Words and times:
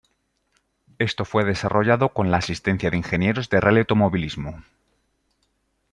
Esto 0.97 1.25
fue 1.25 1.45
desarrollado 1.45 2.09
con 2.09 2.31
la 2.31 2.37
asistencia 2.37 2.89
de 2.89 2.97
ingenieros 2.97 3.51
de 3.51 3.59
rally 3.61 3.81
automovilismo. 3.81 4.63